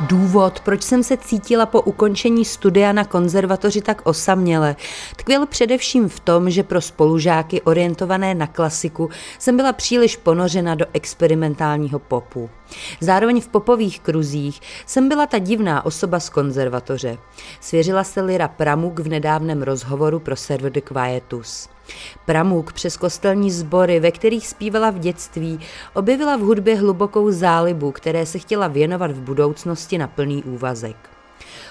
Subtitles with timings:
[0.00, 4.76] Důvod, proč jsem se cítila po ukončení studia na konzervatoři tak osaměle,
[5.16, 10.86] tkvěl především v tom, že pro spolužáky orientované na klasiku jsem byla příliš ponořena do
[10.92, 12.50] experimentálního popu.
[13.00, 17.18] Zároveň v popových kruzích jsem byla ta divná osoba z konzervatoře.
[17.60, 21.68] Svěřila se Lira Pramuk v nedávném rozhovoru pro server The Quietus.
[22.26, 25.60] Pramuk přes kostelní sbory, ve kterých zpívala v dětství,
[25.94, 30.96] objevila v hudbě hlubokou zálibu, které se chtěla věnovat v budoucnosti na plný úvazek.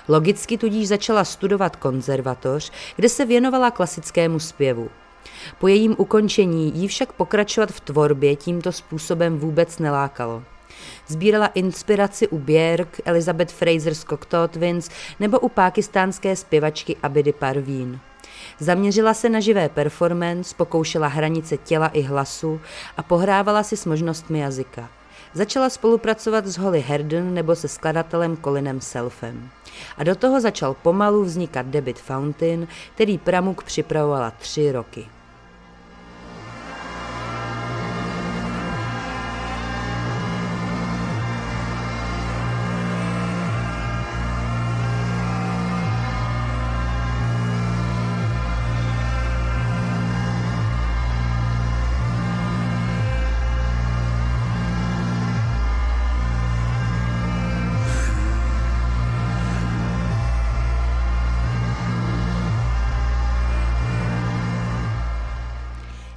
[0.08, 4.90] Logicky tudíž začala studovat konzervatoř, kde se věnovala klasickému zpěvu.
[5.60, 10.44] Po jejím ukončení jí však pokračovat v tvorbě tímto způsobem vůbec nelákalo.
[11.08, 18.00] Sbírala inspiraci u Björk, Elizabeth Fraser Cocteau Twins nebo u pákistánské zpěvačky Abidi Parveen.
[18.60, 22.62] Zaměřila se na živé performance, pokoušela hranice těla i hlasu
[22.98, 24.90] a pohrávala si s možnostmi jazyka.
[25.34, 29.50] Začala spolupracovat s Holly Herden nebo se skladatelem Colinem Selfem.
[29.98, 35.08] A do toho začal pomalu vznikat debit Fountain, který Pramuk připravovala tři roky.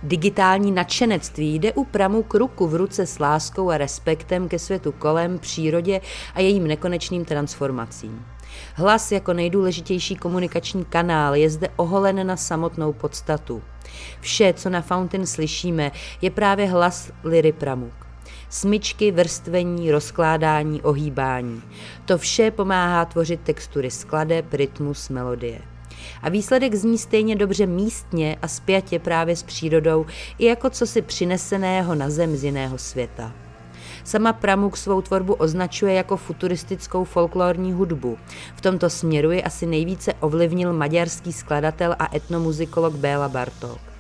[0.06, 4.92] Digitální nadšenectví jde u Pramu k ruku v ruce s láskou a respektem ke světu
[4.92, 6.00] kolem, přírodě
[6.34, 8.26] a jejím nekonečným transformacím.
[8.74, 13.62] Hlas jako nejdůležitější komunikační kanál je zde oholen na samotnou podstatu.
[14.20, 15.92] Vše, co na Fountain slyšíme,
[16.22, 18.06] je právě hlas Liry Pramuk.
[18.48, 21.62] Smyčky, vrstvení, rozkládání, ohýbání.
[22.04, 25.73] To vše pomáhá tvořit textury skladeb, rytmus, melodie.
[26.22, 30.06] A výsledek zní stejně dobře místně a spjatě právě s přírodou
[30.38, 33.32] i jako cosi přineseného na zem z jiného světa.
[34.04, 38.18] Sama Pramuk svou tvorbu označuje jako futuristickou folklorní hudbu.
[38.56, 43.93] V tomto směru je asi nejvíce ovlivnil maďarský skladatel a etnomuzikolog Béla Bartok.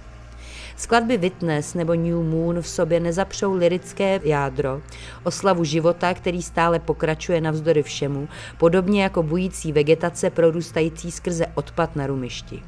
[0.76, 4.82] Skladby Witness nebo New Moon v sobě nezapřou lirické jádro,
[5.24, 12.06] oslavu života, který stále pokračuje navzdory všemu, podobně jako bující vegetace prorůstající skrze odpad na
[12.06, 12.62] rumišti.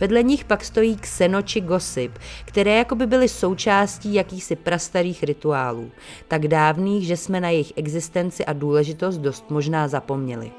[0.00, 5.90] Vedle nich pak stojí kseno či gossip, které jako by byly součástí jakýchsi prastarých rituálů,
[6.28, 10.50] tak dávných, že jsme na jejich existenci a důležitost dost možná zapomněli.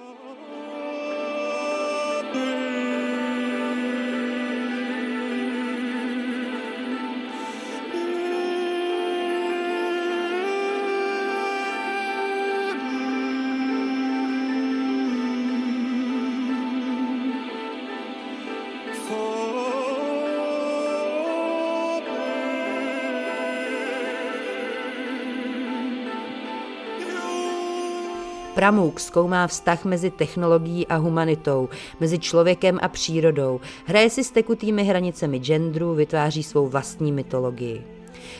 [28.56, 31.70] Pramuk zkoumá vztah mezi technologií a humanitou,
[32.00, 37.84] mezi člověkem a přírodou, hraje si s tekutými hranicemi genderu, vytváří svou vlastní mytologii.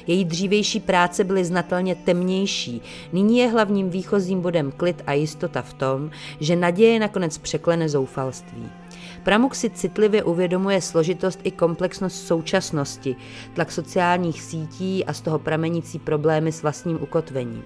[0.08, 2.82] Její dřívější práce byly znatelně temnější,
[3.14, 8.70] nyní je hlavním výchozím bodem klid a jistota v tom, že naděje nakonec překlene zoufalství.
[9.24, 13.16] Pramuk si citlivě uvědomuje složitost i komplexnost současnosti,
[13.54, 17.64] tlak sociálních sítí a z toho pramenící problémy s vlastním ukotvením.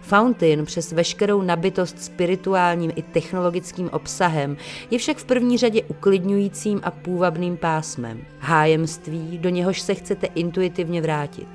[0.00, 4.56] Fountain přes veškerou nabitost spirituálním i technologickým obsahem
[4.90, 8.20] je však v první řadě uklidňujícím a půvabným pásmem.
[8.38, 11.48] Hájemství, do něhož se chcete intuitivně vrátit.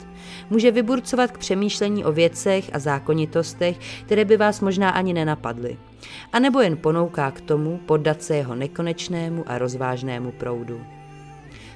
[0.50, 5.78] Může vyburcovat k přemýšlení o věcech a zákonitostech, které by vás možná ani nenapadly.
[6.34, 10.82] A nebo jen ponouká k tomu poddat se jeho nekonečnému a rozvážnému proudu.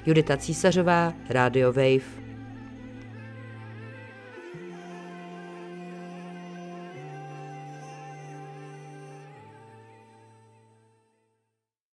[0.06, 2.23] Judita Císařová, Radio Wave,